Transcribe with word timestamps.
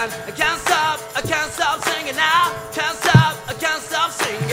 I 0.00 0.30
can't 0.30 0.58
stop, 0.62 0.98
I 1.14 1.20
can't 1.20 1.52
stop 1.52 1.84
singing 1.84 2.16
now. 2.16 2.56
Can't 2.72 2.96
stop, 2.96 3.36
I 3.46 3.52
can't 3.52 3.82
stop 3.82 4.10
singing. 4.10 4.48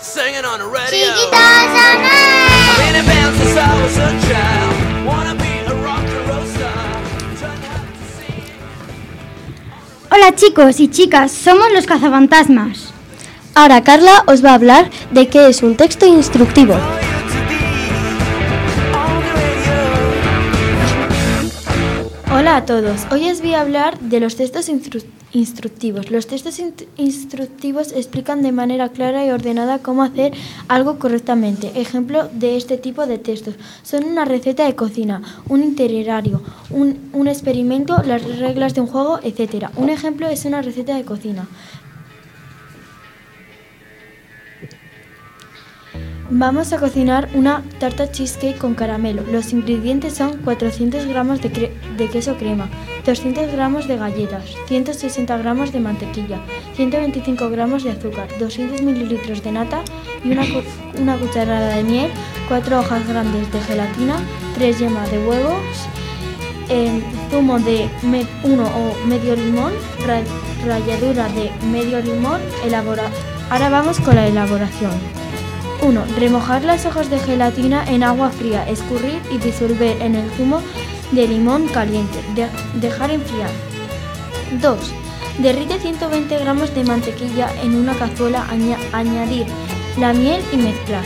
Singing 0.00 0.44
on 0.44 0.60
the 0.60 0.66
radio. 0.66 1.10
I've 1.32 2.78
been 2.78 2.94
in 2.94 3.04
band 3.04 3.34
since 3.36 3.56
I 3.56 3.82
was 3.82 3.96
a 3.98 4.10
child. 4.30 5.06
Wanna 5.06 5.34
be 5.34 5.52
a 5.66 5.74
rock 5.82 6.06
and 6.06 6.28
roll 6.28 6.46
star. 6.46 7.02
Turned 7.40 7.64
out 7.64 7.82
to 7.82 8.04
sing. 8.14 8.46
Hola 10.12 10.36
chicos 10.36 10.78
y 10.78 10.88
chicas, 10.88 11.32
somos 11.32 11.72
los 11.72 11.86
cazafantasmas. 11.86 12.92
Ahora 13.56 13.82
Carla 13.82 14.22
os 14.28 14.44
va 14.44 14.50
a 14.50 14.54
hablar 14.54 14.88
de 15.10 15.26
qué 15.26 15.48
es 15.48 15.64
un 15.64 15.76
texto 15.76 16.06
instructivo. 16.06 16.76
Hola 22.42 22.56
a 22.56 22.66
todos, 22.66 23.06
hoy 23.12 23.30
os 23.30 23.40
voy 23.40 23.54
a 23.54 23.60
hablar 23.60 24.00
de 24.00 24.18
los 24.18 24.34
textos 24.34 24.68
instru- 24.68 25.04
instructivos. 25.30 26.10
Los 26.10 26.26
textos 26.26 26.60
instructivos 26.96 27.92
explican 27.92 28.42
de 28.42 28.50
manera 28.50 28.88
clara 28.88 29.24
y 29.24 29.30
ordenada 29.30 29.78
cómo 29.78 30.02
hacer 30.02 30.32
algo 30.66 30.98
correctamente. 30.98 31.70
Ejemplo 31.80 32.28
de 32.32 32.56
este 32.56 32.78
tipo 32.78 33.06
de 33.06 33.18
textos 33.18 33.54
son 33.84 34.02
una 34.02 34.24
receta 34.24 34.64
de 34.64 34.74
cocina, 34.74 35.22
un 35.48 35.62
itinerario, 35.62 36.42
un, 36.70 36.98
un 37.12 37.28
experimento, 37.28 38.02
las 38.04 38.24
reglas 38.40 38.74
de 38.74 38.80
un 38.80 38.88
juego, 38.88 39.20
etc. 39.22 39.68
Un 39.76 39.88
ejemplo 39.88 40.26
es 40.26 40.44
una 40.44 40.62
receta 40.62 40.96
de 40.96 41.04
cocina. 41.04 41.46
Vamos 46.34 46.72
a 46.72 46.78
cocinar 46.78 47.28
una 47.34 47.62
tarta 47.78 48.10
cheesecake 48.10 48.56
con 48.56 48.74
caramelo. 48.74 49.22
Los 49.30 49.52
ingredientes 49.52 50.14
son 50.14 50.38
400 50.38 51.04
gramos 51.06 51.42
de, 51.42 51.50
queso 52.10 52.36
crema, 52.38 52.70
200 53.04 53.52
gramos 53.52 53.86
de 53.86 53.98
galletas, 53.98 54.44
160 54.66 55.36
gramos 55.36 55.72
de 55.72 55.80
mantequilla, 55.80 56.40
125 56.76 57.50
gramos 57.50 57.84
de 57.84 57.90
azúcar, 57.90 58.28
200 58.38 58.80
mililitros 58.80 59.42
de 59.42 59.52
nata 59.52 59.82
y 60.24 60.30
una, 60.32 60.42
cu- 60.44 60.62
una 61.02 61.18
cucharada 61.18 61.76
de 61.76 61.82
miel, 61.84 62.10
4 62.48 62.80
hojas 62.80 63.06
grandes 63.06 63.52
de 63.52 63.60
gelatina, 63.60 64.16
3 64.54 64.78
yemas 64.78 65.10
de 65.10 65.18
huevos, 65.18 65.60
eh, 66.70 67.02
zumo 67.30 67.58
de 67.58 67.90
me- 68.04 68.26
uno 68.42 68.64
o 68.64 69.06
medio 69.06 69.36
limón, 69.36 69.72
ra- 70.06 70.22
ralladura 70.66 71.28
de 71.28 71.50
medio 71.70 72.00
limón, 72.00 72.40
elabora. 72.64 73.04
Ahora 73.50 73.68
vamos 73.68 74.00
con 74.00 74.14
la 74.14 74.26
elaboración. 74.26 74.92
1. 75.82 76.04
Remojar 76.18 76.62
las 76.64 76.86
hojas 76.86 77.10
de 77.10 77.18
gelatina 77.18 77.84
en 77.88 78.02
agua 78.02 78.30
fría, 78.30 78.68
escurrir 78.68 79.20
y 79.30 79.38
disolver 79.38 80.00
en 80.00 80.14
el 80.14 80.30
zumo 80.32 80.60
de 81.10 81.26
limón 81.28 81.66
caliente. 81.68 82.18
De- 82.34 82.48
dejar 82.80 83.10
enfriar. 83.10 83.50
2. 84.60 84.78
Derrite 85.38 85.78
120 85.80 86.38
gramos 86.38 86.74
de 86.74 86.84
mantequilla 86.84 87.50
en 87.62 87.74
una 87.76 87.94
cazuela, 87.94 88.46
aña- 88.50 88.78
añadir 88.92 89.46
la 89.98 90.12
miel 90.12 90.40
y 90.52 90.56
mezclar. 90.56 91.04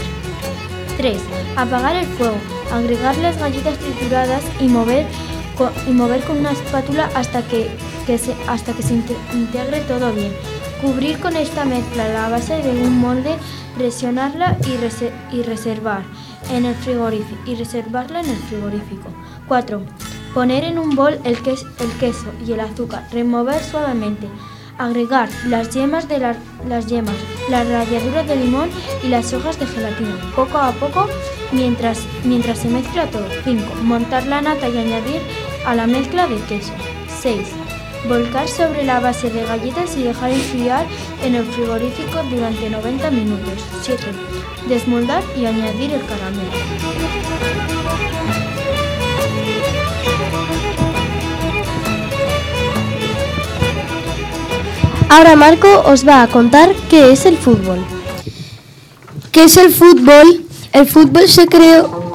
3. 0.96 1.18
Apagar 1.56 1.96
el 1.96 2.06
fuego, 2.06 2.36
agregar 2.72 3.16
las 3.18 3.38
galletas 3.38 3.78
trituradas 3.78 4.42
y 4.60 4.68
mover, 4.68 5.06
co- 5.56 5.70
y 5.88 5.92
mover 5.92 6.22
con 6.22 6.38
una 6.38 6.52
espátula 6.52 7.08
hasta 7.14 7.42
que, 7.42 7.68
hasta 8.48 8.72
que 8.72 8.82
se 8.82 8.94
inte- 8.94 9.16
integre 9.32 9.80
todo 9.80 10.12
bien. 10.12 10.32
Cubrir 10.82 11.18
con 11.18 11.36
esta 11.36 11.64
mezcla 11.64 12.06
la 12.08 12.28
base 12.28 12.56
de 12.62 12.70
un 12.70 12.98
molde, 12.98 13.36
presionarla 13.76 14.56
y, 14.66 14.76
rese- 14.76 15.12
y 15.32 15.42
reservar 15.42 16.02
en 16.50 16.64
el 16.64 16.74
frigorífico 16.74 17.38
y 17.46 17.54
reservarla 17.54 18.20
en 18.20 18.30
el 18.30 18.36
frigorífico. 18.36 19.08
4. 19.48 19.82
Poner 20.34 20.64
en 20.64 20.78
un 20.78 20.94
bol 20.94 21.18
el, 21.24 21.38
ques- 21.42 21.66
el 21.80 21.90
queso 21.98 22.32
y 22.46 22.52
el 22.52 22.60
azúcar, 22.60 23.06
remover 23.12 23.62
suavemente. 23.62 24.28
Agregar 24.78 25.28
las 25.46 25.70
yemas 25.70 26.06
de 26.08 26.18
la- 26.18 26.36
las 26.68 26.86
yemas, 26.86 27.14
de 28.26 28.36
limón 28.36 28.68
y 29.02 29.08
las 29.08 29.32
hojas 29.32 29.58
de 29.58 29.66
gelatina, 29.66 30.16
poco 30.34 30.58
a 30.58 30.72
poco 30.72 31.08
mientras, 31.52 32.00
mientras 32.24 32.58
se 32.58 32.68
mezcla 32.68 33.06
todo. 33.10 33.26
5. 33.44 33.64
Montar 33.82 34.26
la 34.26 34.42
nata 34.42 34.68
y 34.68 34.76
añadir 34.76 35.20
a 35.66 35.74
la 35.74 35.86
mezcla 35.86 36.26
de 36.26 36.36
queso. 36.42 36.72
6. 37.22 37.40
Volcar 38.08 38.46
sobre 38.48 38.84
la 38.84 39.00
base 39.00 39.30
de 39.30 39.44
galletas 39.44 39.96
y 39.96 40.02
dejar 40.02 40.30
enfriar 40.30 40.85
en 41.26 41.34
el 41.34 41.44
frigorífico 41.44 42.22
durante 42.30 42.70
90 42.70 43.10
minutos. 43.10 43.54
7. 43.82 44.04
Desmoldar 44.68 45.24
y 45.36 45.44
añadir 45.44 45.92
el 45.92 46.00
caramelo. 46.06 46.50
Ahora 55.08 55.34
Marco 55.34 55.82
os 55.86 56.06
va 56.06 56.22
a 56.22 56.28
contar 56.28 56.72
qué 56.88 57.10
es 57.10 57.26
el 57.26 57.36
fútbol. 57.36 57.84
¿Qué 59.32 59.44
es 59.44 59.56
el 59.56 59.72
fútbol? 59.72 60.44
El 60.72 60.86
fútbol 60.86 61.28
se 61.28 61.46
creó... 61.46 62.06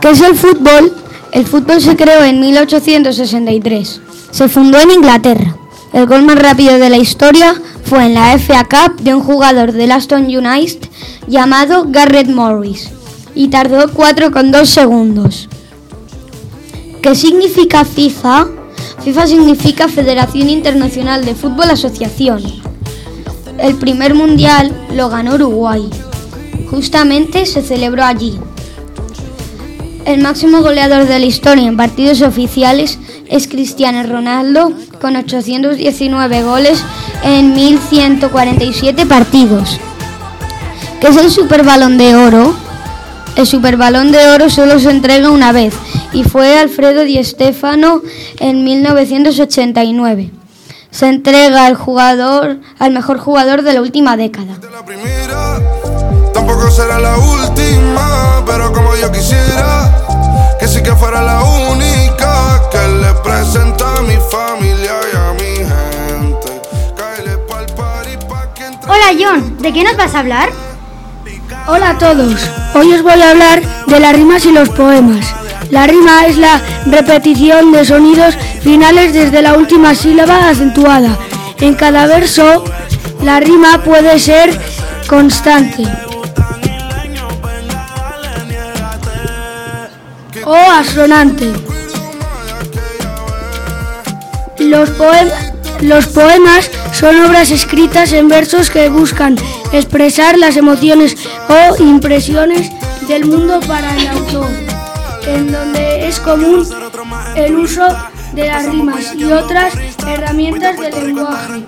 ¿Qué 0.00 0.10
es 0.10 0.20
el 0.20 0.34
fútbol? 0.34 1.01
El 1.32 1.46
fútbol 1.46 1.80
se 1.80 1.96
creó 1.96 2.22
en 2.24 2.40
1863. 2.40 4.00
Se 4.30 4.48
fundó 4.50 4.78
en 4.78 4.90
Inglaterra. 4.90 5.56
El 5.94 6.06
gol 6.06 6.22
más 6.22 6.38
rápido 6.38 6.78
de 6.78 6.90
la 6.90 6.98
historia 6.98 7.54
fue 7.84 8.04
en 8.04 8.14
la 8.14 8.38
FA 8.38 8.64
Cup 8.64 9.00
de 9.00 9.14
un 9.14 9.22
jugador 9.22 9.72
del 9.72 9.92
Aston 9.92 10.24
United 10.24 10.88
llamado 11.26 11.86
Garrett 11.88 12.28
Morris 12.28 12.90
y 13.34 13.48
tardó 13.48 13.88
4,2 13.88 14.66
segundos. 14.66 15.48
¿Qué 17.00 17.14
significa 17.14 17.86
FIFA? 17.86 18.48
FIFA 19.02 19.26
significa 19.26 19.88
Federación 19.88 20.50
Internacional 20.50 21.24
de 21.24 21.34
Fútbol 21.34 21.70
Asociación. 21.70 22.42
El 23.58 23.76
primer 23.76 24.14
mundial 24.14 24.70
lo 24.94 25.08
ganó 25.08 25.36
Uruguay. 25.36 25.88
Justamente 26.70 27.46
se 27.46 27.62
celebró 27.62 28.04
allí. 28.04 28.38
El 30.04 30.20
máximo 30.20 30.62
goleador 30.62 31.06
de 31.06 31.20
la 31.20 31.26
historia 31.26 31.68
en 31.68 31.76
partidos 31.76 32.22
oficiales 32.22 32.98
es 33.28 33.46
Cristiano 33.46 34.02
Ronaldo 34.02 34.72
con 35.00 35.14
819 35.14 36.42
goles 36.42 36.82
en 37.22 37.54
1147 37.54 39.06
partidos. 39.06 39.78
¿Qué 41.00 41.06
es 41.06 41.16
el 41.16 41.30
Super 41.30 41.62
Balón 41.62 41.98
de 41.98 42.16
Oro? 42.16 42.54
El 43.36 43.46
Super 43.46 43.76
Balón 43.76 44.10
de 44.10 44.28
Oro 44.28 44.50
solo 44.50 44.80
se 44.80 44.90
entrega 44.90 45.30
una 45.30 45.52
vez 45.52 45.74
y 46.12 46.24
fue 46.24 46.58
Alfredo 46.58 47.04
Di 47.04 47.22
Stéfano 47.22 48.02
en 48.40 48.64
1989. 48.64 50.30
Se 50.90 51.06
entrega 51.06 51.64
al 51.64 51.76
jugador, 51.76 52.60
al 52.78 52.92
mejor 52.92 53.18
jugador 53.18 53.62
de 53.62 53.72
la 53.72 53.80
última 53.80 54.16
década. 54.16 54.58
Tampoco 56.32 56.70
será 56.70 56.98
la 56.98 57.16
última, 57.18 58.42
pero 58.46 58.72
como 58.72 58.96
yo 58.96 59.10
quisiera, 59.12 59.90
que 60.58 60.66
sí 60.66 60.82
que 60.82 60.94
fuera 60.94 61.22
la 61.22 61.42
única 61.42 62.62
que 62.70 62.88
le 62.88 63.12
presenta 63.22 63.98
a 63.98 64.02
mi 64.02 64.16
familia 64.30 64.92
y 65.12 65.16
a 65.16 65.32
mi 65.34 65.56
gente. 65.56 66.62
Hola 68.88 69.12
John, 69.18 69.58
¿de 69.58 69.72
qué 69.72 69.84
nos 69.84 69.96
vas 69.96 70.14
a 70.14 70.20
hablar? 70.20 70.50
Hola 71.66 71.90
a 71.90 71.98
todos. 71.98 72.40
Hoy 72.74 72.92
os 72.92 73.02
voy 73.02 73.20
a 73.20 73.30
hablar 73.30 73.62
de 73.86 74.00
las 74.00 74.14
rimas 74.14 74.44
y 74.46 74.52
los 74.52 74.68
poemas. 74.70 75.26
La 75.70 75.86
rima 75.86 76.26
es 76.26 76.36
la 76.36 76.60
repetición 76.86 77.72
de 77.72 77.84
sonidos 77.84 78.36
finales 78.62 79.12
desde 79.14 79.42
la 79.42 79.54
última 79.54 79.94
sílaba 79.94 80.48
acentuada. 80.48 81.16
En 81.60 81.74
cada 81.74 82.06
verso, 82.06 82.64
la 83.22 83.38
rima 83.40 83.82
puede 83.82 84.18
ser 84.18 84.60
constante 85.06 85.84
o 90.44 90.54
asonante. 90.54 91.52
Los, 94.58 94.90
poem- 94.90 95.30
los 95.80 96.06
poemas 96.06 96.70
son 96.92 97.20
obras 97.24 97.50
escritas 97.50 98.12
en 98.12 98.28
versos 98.28 98.70
que 98.70 98.88
buscan 98.88 99.36
expresar 99.72 100.38
las 100.38 100.56
emociones 100.56 101.16
o 101.48 101.82
impresiones 101.82 102.70
del 103.08 103.24
mundo 103.24 103.60
para 103.66 103.96
el 103.96 104.06
autor, 104.08 104.48
en 105.26 105.50
donde 105.50 106.08
es 106.08 106.20
común 106.20 106.66
el 107.34 107.56
uso 107.56 107.84
de 108.32 108.46
las 108.46 108.66
rimas 108.66 109.14
y 109.14 109.24
otras 109.24 109.74
herramientas 110.06 110.78
del 110.78 111.06
lenguaje. 111.06 111.64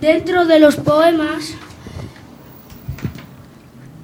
Dentro 0.00 0.44
de 0.44 0.60
los 0.60 0.76
poemas, 0.76 1.54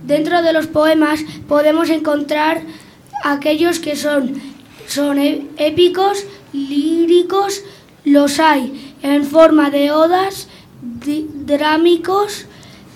dentro 0.05 0.43
de 0.43 0.53
los 0.53 0.67
poemas 0.67 1.21
podemos 1.47 1.91
encontrar 1.91 2.63
aquellos 3.25 3.79
que 3.81 3.97
son, 3.97 4.35
son 4.87 5.19
épicos, 5.19 6.25
líricos, 6.53 7.63
los 8.05 8.39
hay 8.39 8.95
en 9.03 9.25
forma 9.25 9.71
de 9.71 9.91
odas, 9.91 10.49
di- 10.83 11.27
drámicos, 11.33 12.45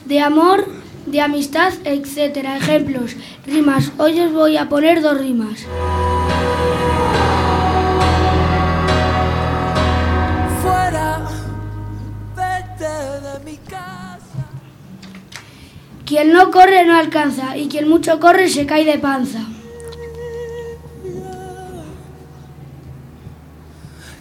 de 0.04 0.20
amor, 0.20 0.66
de 1.06 1.20
amistad, 1.22 1.72
etcétera. 1.84 2.56
Ejemplos, 2.58 3.16
rimas. 3.46 3.90
Hoy 3.98 4.20
os 4.20 4.32
voy 4.32 4.56
a 4.58 4.68
poner 4.68 5.00
dos 5.02 5.18
rimas. 5.18 5.64
Fuera, 10.62 11.26
vete 12.36 12.94
de 13.26 13.44
mi 13.50 13.56
casa. 13.58 14.44
Quien 16.04 16.32
no 16.32 16.50
corre 16.50 16.84
no 16.84 16.96
alcanza 16.96 17.56
y 17.56 17.68
quien 17.68 17.88
mucho 17.88 18.18
corre 18.20 18.48
se 18.48 18.66
cae 18.66 18.84
de 18.84 18.98
panza. 18.98 19.40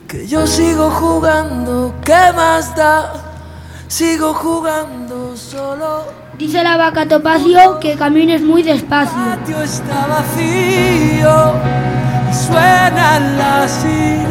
Que 0.07 0.25
yo 0.25 0.48
sigo 0.48 0.89
jugando, 0.89 1.94
¿qué 2.06 2.31
más 2.33 2.74
da? 2.77 3.12
Sigo 3.89 4.33
jugando 4.33 5.36
solo. 5.36 6.06
Dice 6.38 6.63
la 6.63 6.77
vaca 6.77 7.06
Topacio 7.06 7.77
que 7.81 7.95
camines 7.95 8.42
muy 8.42 8.63
despacio. 8.63 9.18
El 9.18 9.39
patio 9.39 9.62
está 9.62 10.07
vacío 10.07 11.54
y 12.31 12.33
suenan 12.33 13.38
las 13.38 13.69
sirenas. 13.69 14.27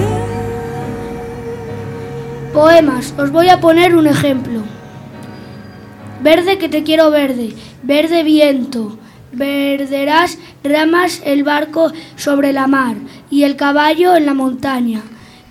Poemas, 2.55 3.12
os 3.19 3.31
voy 3.31 3.50
a 3.50 3.61
poner 3.61 3.96
un 3.96 4.06
ejemplo. 4.06 4.62
Verde 6.23 6.56
que 6.56 6.70
te 6.70 6.84
quiero 6.84 7.11
verde, 7.11 7.55
verde 7.82 8.23
viento, 8.23 8.96
verderás 9.31 10.38
ramas 10.64 11.20
el 11.26 11.44
barco 11.44 11.93
sobre 12.17 12.55
la 12.55 12.67
mar 12.67 12.96
y 13.28 13.43
el 13.43 13.56
caballo 13.56 14.17
en 14.17 14.25
la 14.25 14.32
montaña. 14.32 15.02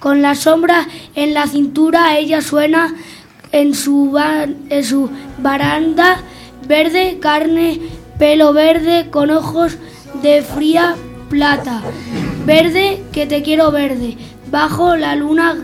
Con 0.05 0.21
la 0.21 0.35
sombra 0.35 0.87
en 1.15 1.33
la 1.33 1.47
cintura 1.47 2.19
ella 2.19 2.39
suena 2.39 2.93
en 3.51 3.73
su, 3.73 4.15
en 4.69 4.83
su 4.83 5.09
baranda 5.39 6.17
verde, 6.67 7.17
carne, 7.19 7.79
pelo 8.19 8.53
verde 8.53 9.09
con 9.09 9.31
ojos 9.31 9.77
de 10.21 10.43
fría 10.43 10.95
plata. 11.27 11.81
Verde 12.45 13.01
que 13.11 13.25
te 13.25 13.41
quiero 13.41 13.71
verde, 13.71 14.15
bajo 14.51 14.95
la 14.95 15.15
luna 15.15 15.57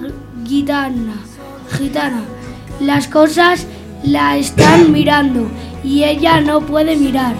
gitana, 0.48 1.18
gitana. 1.78 2.24
Las 2.80 3.08
cosas 3.08 3.68
la 4.04 4.38
están 4.38 4.92
mirando 4.92 5.52
y 5.84 6.04
ella 6.04 6.42
no 6.42 6.62
puede 6.62 6.96
mirar. 6.96 7.36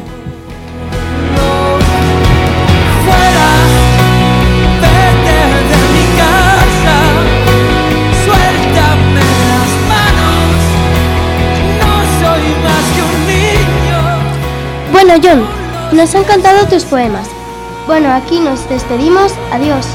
Bueno, 15.12 15.28
John, 15.30 15.98
nos 15.98 16.16
han 16.16 16.24
cantado 16.24 16.66
tus 16.68 16.86
poemas. 16.86 17.28
Bueno, 17.86 18.14
aquí 18.14 18.40
nos 18.40 18.70
despedimos. 18.70 19.34
Adiós. 19.52 19.86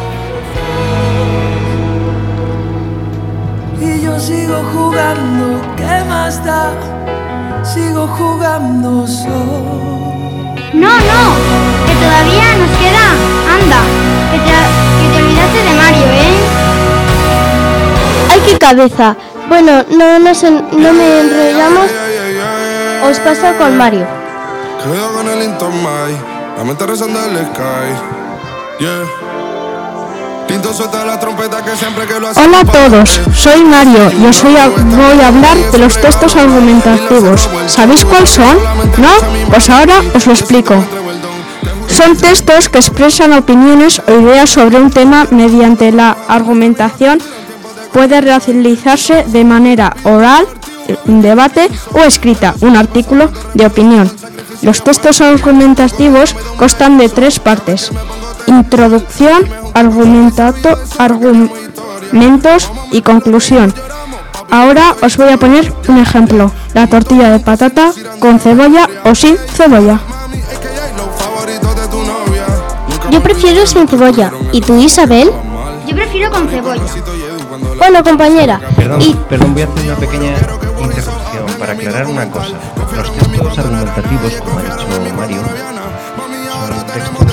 Y 3.80 4.02
yo 4.02 4.20
sigo 4.20 4.62
jugando, 4.74 5.58
¿qué 5.74 6.04
más 6.06 6.44
da? 6.44 6.70
Sigo 7.64 8.06
jugando 8.08 9.06
solo. 9.06 10.52
No, 10.74 10.90
no, 10.90 11.22
que 11.86 11.94
todavía 11.94 12.54
nos 12.58 12.70
queda. 12.76 13.06
Anda, 13.54 13.80
que 14.32 14.38
te, 14.38 14.52
que 15.00 15.16
te 15.16 15.22
olvidaste 15.24 15.62
de 15.62 15.72
Mario, 15.78 16.06
¿eh? 16.12 16.36
¡Ay, 18.32 18.40
qué 18.44 18.58
cabeza! 18.58 19.16
Bueno, 19.48 19.82
no, 19.96 20.18
nos 20.18 20.42
en- 20.42 20.66
no 20.72 20.92
me 20.92 21.20
enrollamos. 21.20 21.90
Os 23.08 23.18
paso 23.20 23.56
con 23.56 23.78
Mario. 23.78 24.15
Quedo 24.82 25.12
con 25.14 25.28
el 25.28 25.43
la 26.56 26.64
mente 26.64 26.87
rezando 26.87 27.19
el 27.25 27.37
sky. 27.46 28.81
Yeah. 28.81 29.05
Hola 32.37 32.61
a 32.61 32.64
todos, 32.64 33.20
soy 33.34 33.64
Mario 33.64 34.11
y 34.20 34.26
os 34.26 34.44
hoy 34.44 34.56
a- 34.56 34.69
voy 34.69 35.20
a 35.20 35.28
hablar 35.28 35.56
de 35.73 35.78
los 35.78 36.00
textos 36.00 36.37
argumentativos. 36.37 37.49
¿Sabéis 37.67 38.05
cuáles 38.05 38.31
son? 38.31 38.56
¿No? 38.99 39.08
Pues 39.50 39.69
ahora 39.70 40.00
os 40.14 40.26
lo 40.26 40.32
explico. 40.32 40.75
Son 41.88 42.17
textos 42.17 42.69
que 42.69 42.78
expresan 42.78 43.32
opiniones 43.32 44.00
o 44.06 44.12
ideas 44.20 44.50
sobre 44.50 44.76
un 44.78 44.90
tema 44.90 45.26
mediante 45.31 45.90
la 45.90 46.17
argumentación. 46.28 47.19
Puede 47.93 48.20
realizarse 48.20 49.25
de 49.26 49.44
manera 49.44 49.94
oral, 50.05 50.46
un 51.06 51.23
debate 51.23 51.69
o 51.93 52.00
escrita, 52.00 52.55
un 52.61 52.77
artículo 52.77 53.31
de 53.55 53.67
opinión. 53.67 54.11
Los 54.62 54.83
textos 54.83 55.21
argumentativos 55.21 56.35
constan 56.56 56.99
de 56.99 57.09
tres 57.09 57.38
partes. 57.38 57.91
Introducción, 58.47 59.49
argumentato, 59.75 60.79
argumentos 60.99 62.71
y 62.93 63.03
conclusión. 63.03 63.75
Ahora 64.50 64.94
os 65.03 65.17
voy 65.17 65.29
a 65.29 65.37
poner 65.37 65.73
un 65.88 65.99
ejemplo. 65.99 66.53
La 66.75 66.87
tortilla 66.87 67.31
de 67.31 67.41
patata 67.41 67.93
con 68.21 68.38
cebolla 68.38 68.88
o 69.05 69.15
sin 69.15 69.37
cebolla. 69.37 70.00
Yo 73.11 73.23
prefiero 73.23 73.67
sin 73.67 73.88
cebolla. 73.88 74.33
¿Y 74.53 74.61
tú, 74.61 74.77
Isabel? 74.81 75.31
Yo 75.87 75.94
prefiero 75.94 76.31
con 76.31 76.49
cebolla. 76.49 76.83
Bueno, 77.79 78.03
compañera. 78.05 78.61
Perdón, 78.76 79.00
Y 79.03 79.14
perdón, 79.29 79.53
voy 79.55 79.62
a 79.62 79.67
hacer 79.67 79.85
una 79.85 79.97
pequeña 79.97 80.31
interrupción 80.79 81.47
para 81.58 81.73
aclarar 81.73 82.06
una 82.06 82.31
cosa. 82.31 82.56
Los 82.76 83.12
textos 83.12 83.58
argumentativos, 83.58 84.32
como 84.35 84.58
ha 84.58 84.62
dicho 84.62 85.14
Mario, 85.17 85.43
son 86.69 86.87
textos 86.87 87.26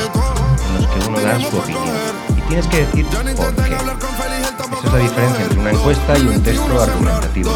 en 0.67 0.75
los 0.75 0.87
que 0.87 1.09
uno 1.09 1.19
da 1.19 1.39
su 1.39 1.57
opinión. 1.57 1.97
Y 2.37 2.41
tienes 2.41 2.67
que 2.67 2.77
decir 2.85 3.05
por 3.05 3.55
qué. 3.55 3.73
Esa 3.73 4.87
es 4.87 4.93
la 4.93 4.99
diferencia 4.99 5.43
entre 5.43 5.59
una 5.59 5.71
encuesta 5.71 6.17
y 6.17 6.27
un 6.27 6.43
texto 6.43 6.81
argumentativo. 6.81 7.51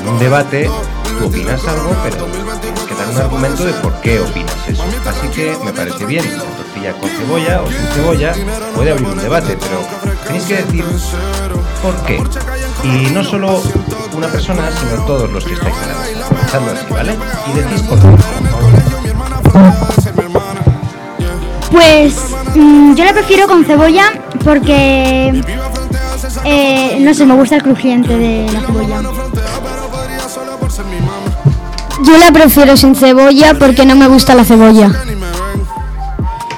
En 0.00 0.08
un 0.08 0.18
debate, 0.18 0.70
tú 1.18 1.26
opinas 1.26 1.66
algo, 1.68 1.94
pero 2.02 2.24
tienes 2.60 2.80
que 2.80 2.94
dar 2.94 3.08
un 3.10 3.16
argumento 3.18 3.64
de 3.64 3.72
por 3.74 3.92
qué 4.00 4.20
opinas 4.20 4.56
eso. 4.68 4.84
Así 5.06 5.28
que 5.28 5.56
me 5.64 5.72
parece 5.72 6.04
bien, 6.06 6.24
la 6.38 6.44
tortilla 6.44 6.92
con 6.98 7.10
cebolla 7.10 7.62
o 7.62 7.66
sin 7.68 7.86
cebolla 7.94 8.32
puede 8.74 8.90
abrir 8.92 9.08
un 9.08 9.18
debate, 9.18 9.58
pero 9.60 9.80
tenéis 10.26 10.44
que 10.44 10.56
decir 10.56 10.84
por 11.82 11.96
qué. 12.04 12.22
Y 12.84 13.10
no 13.10 13.24
solo 13.24 13.62
una 14.12 14.28
persona, 14.28 14.70
sino 14.78 15.04
todos 15.04 15.30
los 15.30 15.44
que 15.44 15.54
estáis. 15.54 15.74
Pensando 16.40 16.72
así, 16.72 16.86
¿vale? 16.90 17.16
Y 17.46 17.58
decís 17.58 17.82
por 17.82 17.98
qué. 17.98 18.06
Pues 21.70 22.14
mm, 22.54 22.94
yo 22.94 23.04
la 23.04 23.12
prefiero 23.12 23.46
con 23.46 23.64
cebolla 23.64 24.12
porque 24.44 25.42
eh, 26.44 26.98
no 27.00 27.14
sé, 27.14 27.26
me 27.26 27.34
gusta 27.34 27.56
el 27.56 27.62
crujiente 27.62 28.16
de 28.16 28.52
la 28.52 28.60
cebolla. 28.60 29.02
Yo 32.02 32.16
la 32.16 32.32
prefiero 32.32 32.76
sin 32.76 32.94
cebolla 32.94 33.54
porque 33.54 33.84
no 33.86 33.94
me 33.94 34.08
gusta 34.08 34.34
la 34.34 34.44
cebolla. 34.44 34.90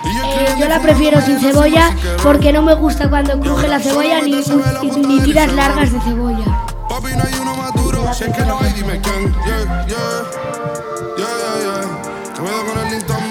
Eh, 0.04 0.54
yo 0.58 0.68
la 0.68 0.80
prefiero 0.80 1.20
sin 1.20 1.38
cebolla 1.40 1.94
porque 2.22 2.52
no 2.52 2.62
me 2.62 2.74
gusta 2.74 3.08
cuando 3.08 3.38
cruje 3.40 3.68
la 3.68 3.80
cebolla 3.80 4.20
ni, 4.20 4.32
ni, 4.82 4.90
ni 5.06 5.20
tiras 5.20 5.52
largas 5.52 5.92
de 5.92 6.00
cebolla. 6.00 6.44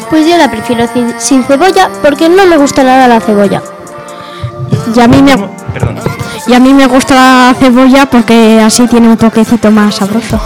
pues 0.10 0.28
yo 0.28 0.38
la 0.38 0.52
prefiero 0.52 0.86
sin, 0.94 1.14
sin 1.20 1.44
cebolla 1.46 1.90
porque 2.02 2.28
no 2.28 2.46
me 2.46 2.58
gusta 2.58 2.84
nada 2.84 3.08
la 3.08 3.22
cebolla. 3.22 3.62
Y 4.94 5.00
a 5.00 5.08
mí 5.08 5.22
me, 5.22 5.38
Perdón. 5.74 5.96
y 6.48 6.54
a 6.54 6.60
mí 6.60 6.74
me 6.74 6.88
gusta 6.88 7.16
la 7.16 7.56
cebolla 7.58 8.06
porque 8.08 8.60
así 8.62 8.88
tiene 8.88 9.08
un 9.08 9.18
toquecito 9.18 9.72
más 9.72 9.96
sabroso. 9.96 10.42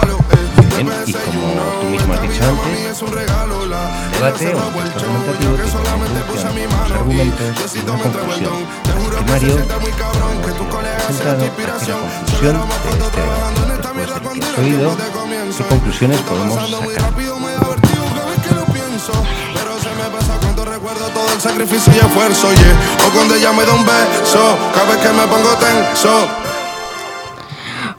Bien, 0.76 0.88
y 1.06 1.12
como 1.12 1.48
tú 1.80 1.86
mismo 1.88 2.14
has 2.14 2.22
dicho 2.22 2.44
antes, 2.44 3.02
un 3.02 3.10
debate 4.12 4.54
o 4.54 4.75
y 7.36 7.78
una 7.78 7.98
conclusión. 8.02 8.52
Así 8.84 9.10
que 9.10 9.20
Mario, 9.30 9.56
sentado, 9.56 9.86
hace 11.08 11.24
la 11.24 11.36
conclusión 11.36 12.00
de 12.40 12.46
este. 12.46 12.70
Después 12.70 12.94
de 12.94 12.98
lo 12.98 13.10
que 13.10 14.44
has 14.44 14.58
oído, 14.58 14.96
¿qué 15.56 15.64
conclusiones 15.64 16.20
podemos 16.22 16.54
sacar? 16.54 16.86
todo 21.12 21.32
el 21.32 21.40
sacrificio 21.40 21.92
y 21.94 21.98
esfuerzo, 21.98 22.52
yeah. 22.52 23.06
O 23.06 23.10
cuando 23.12 23.34
ella 23.34 23.52
me 23.52 23.64
da 23.64 23.72
un 23.72 23.84
beso, 23.84 24.58
cada 24.74 24.90
vez 24.90 24.98
que 24.98 25.08
me 25.08 25.26
pongo 25.26 25.50
tenso. 25.56 26.28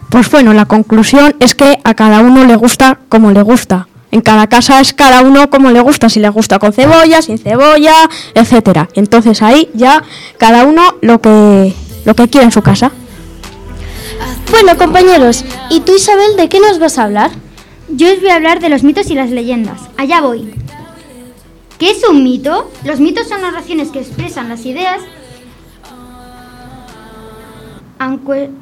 Pues 0.09 0.29
bueno, 0.31 0.53
la 0.53 0.65
conclusión 0.65 1.35
es 1.39 1.53
que 1.55 1.79
a 1.83 1.93
cada 1.93 2.19
uno 2.19 2.45
le 2.45 2.55
gusta 2.55 2.99
como 3.09 3.31
le 3.31 3.41
gusta. 3.41 3.87
En 4.11 4.21
cada 4.21 4.47
casa 4.47 4.79
es 4.79 4.93
cada 4.93 5.21
uno 5.21 5.49
como 5.49 5.71
le 5.71 5.81
gusta, 5.81 6.09
si 6.09 6.19
le 6.19 6.29
gusta 6.29 6.59
con 6.59 6.73
cebolla, 6.73 7.21
sin 7.21 7.37
cebolla, 7.37 8.09
etcétera. 8.33 8.87
Entonces 8.93 9.41
ahí 9.41 9.69
ya 9.73 10.03
cada 10.37 10.63
uno 10.63 10.95
lo 11.01 11.19
que 11.19 11.73
lo 12.05 12.15
que 12.15 12.27
quiere 12.29 12.45
en 12.45 12.51
su 12.51 12.61
casa. 12.61 12.91
Bueno, 14.49 14.77
compañeros, 14.77 15.43
¿y 15.69 15.81
tú, 15.81 15.93
Isabel, 15.95 16.37
de 16.37 16.47
qué 16.47 16.61
nos 16.61 16.79
vas 16.79 16.97
a 16.97 17.03
hablar? 17.03 17.31
Yo 17.89 18.11
os 18.11 18.21
voy 18.21 18.29
a 18.29 18.35
hablar 18.35 18.61
de 18.61 18.69
los 18.69 18.83
mitos 18.83 19.09
y 19.09 19.15
las 19.15 19.29
leyendas. 19.29 19.81
Allá 19.97 20.21
voy. 20.21 20.53
¿Qué 21.77 21.91
es 21.91 22.03
un 22.09 22.23
mito? 22.23 22.71
Los 22.85 22.99
mitos 22.99 23.27
son 23.27 23.41
narraciones 23.41 23.89
que 23.89 23.99
expresan 23.99 24.49
las 24.49 24.65
ideas 24.65 25.01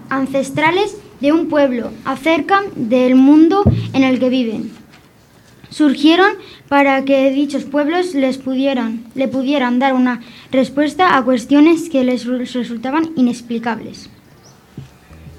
ancestrales 0.09 0.97
de 1.21 1.31
un 1.31 1.47
pueblo 1.47 1.91
acerca 2.03 2.61
del 2.75 3.15
mundo 3.15 3.63
en 3.93 4.03
el 4.03 4.19
que 4.19 4.29
viven. 4.29 4.84
Surgieron 5.69 6.31
para 6.69 7.03
que 7.05 7.31
dichos 7.31 7.63
pueblos 7.63 8.13
les 8.13 8.37
pudieran, 8.37 9.03
le 9.15 9.27
pudieran 9.27 9.79
dar 9.79 9.93
una 9.93 10.21
respuesta 10.51 11.17
a 11.17 11.23
cuestiones 11.23 11.89
que 11.89 12.03
les 12.03 12.25
resultaban 12.25 13.11
inexplicables. 13.15 14.09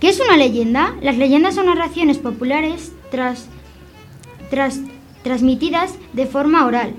¿Qué 0.00 0.10
es 0.10 0.20
una 0.20 0.36
leyenda? 0.36 0.94
Las 1.02 1.16
leyendas 1.16 1.54
son 1.54 1.66
narraciones 1.66 2.18
populares 2.18 2.92
tras, 3.10 3.46
tras- 4.50 4.80
transmitidas 5.22 5.94
de 6.12 6.26
forma 6.26 6.66
oral, 6.66 6.94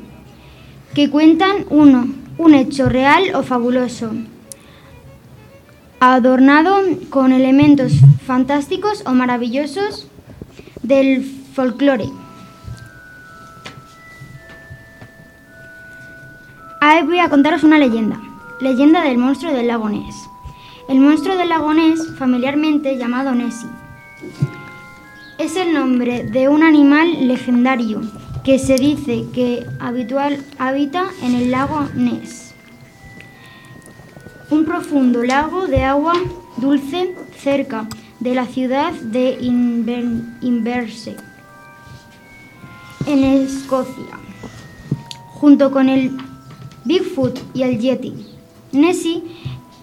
que 0.96 1.10
cuentan 1.10 1.66
uno, 1.70 2.08
un 2.40 2.54
hecho 2.56 2.90
real 2.90 3.36
o 3.36 3.44
fabuloso, 3.44 4.12
adornado 6.00 6.78
con 7.10 7.32
elementos 7.34 7.94
fantásticos 8.26 9.04
o 9.06 9.14
maravillosos 9.14 10.08
del 10.82 11.24
folclore. 11.54 12.10
Ahí 16.98 17.04
voy 17.04 17.20
a 17.20 17.30
contaros 17.30 17.64
una 17.64 17.78
leyenda, 17.78 18.20
leyenda 18.60 19.04
del 19.04 19.20
monstruo 19.20 19.54
del 19.54 19.68
lago 19.68 19.88
Ness. 19.88 20.32
El 20.90 21.00
monstruo 21.00 21.38
del 21.38 21.50
lago 21.50 21.72
Ness, 21.72 22.16
familiarmente 22.18 22.98
llamado 22.98 23.36
Nessie, 23.36 23.70
es 25.38 25.56
el 25.58 25.76
nombre 25.76 26.24
de 26.24 26.50
un 26.50 26.64
animal 26.64 27.28
legendario 27.28 28.02
que 28.44 28.58
se 28.58 28.78
dice 28.78 29.28
que 29.32 29.64
habitual 29.80 30.44
habita 30.58 31.06
en 31.22 31.36
el 31.36 31.52
lago 31.52 31.88
Ness. 31.94 32.56
Un 34.50 34.66
profundo 34.66 35.24
lago 35.24 35.68
de 35.68 35.84
agua 35.84 36.16
dulce 36.56 37.14
cerca 37.38 37.86
de 38.20 38.34
la 38.34 38.48
ciudad 38.48 38.92
de 38.92 39.40
Inver- 39.40 40.36
Inverse, 40.42 41.16
en 43.06 43.24
Escocia, 43.24 44.18
junto 45.28 45.70
con 45.70 45.90
el 45.90 46.18
Bigfoot 46.88 47.38
y 47.54 47.64
el 47.64 47.80
Yeti. 47.80 48.14
Nessie 48.72 49.24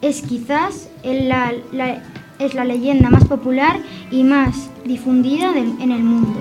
es 0.02 0.22
quizás 0.22 0.88
la, 1.04 1.52
la- 1.72 2.02
es 2.38 2.54
la 2.54 2.64
leyenda 2.64 3.10
más 3.10 3.24
popular 3.24 3.78
y 4.10 4.24
más 4.24 4.68
difundida 4.84 5.52
en 5.56 5.92
el 5.92 6.02
mundo. 6.02 6.40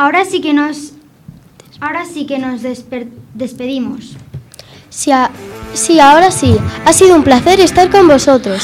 Ahora 0.00 0.24
sí 0.24 0.40
que 0.40 0.52
nos 0.54 0.92
ahora 1.80 2.04
sí 2.06 2.24
que 2.26 2.38
nos 2.38 2.62
desper- 2.62 3.10
despedimos. 3.34 4.16
Sí, 4.88 5.12
a- 5.12 5.30
sí, 5.74 6.00
ahora 6.00 6.30
sí. 6.30 6.56
Ha 6.86 6.92
sido 6.92 7.14
un 7.16 7.22
placer 7.22 7.60
estar 7.60 7.90
con 7.90 8.08
vosotros. 8.08 8.62